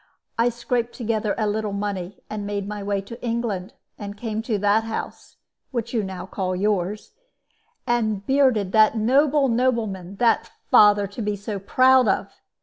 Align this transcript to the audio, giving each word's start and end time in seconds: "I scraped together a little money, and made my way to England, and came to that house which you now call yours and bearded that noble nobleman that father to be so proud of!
"I 0.35 0.49
scraped 0.49 0.93
together 0.95 1.35
a 1.37 1.45
little 1.45 1.73
money, 1.73 2.21
and 2.27 2.43
made 2.43 2.67
my 2.67 2.81
way 2.81 3.01
to 3.01 3.23
England, 3.23 3.73
and 3.99 4.17
came 4.17 4.41
to 4.41 4.57
that 4.57 4.83
house 4.83 5.35
which 5.69 5.93
you 5.93 6.01
now 6.01 6.25
call 6.25 6.55
yours 6.55 7.11
and 7.85 8.25
bearded 8.25 8.71
that 8.71 8.97
noble 8.97 9.47
nobleman 9.47 10.15
that 10.15 10.49
father 10.71 11.05
to 11.05 11.21
be 11.21 11.35
so 11.35 11.59
proud 11.59 12.07
of! 12.07 12.33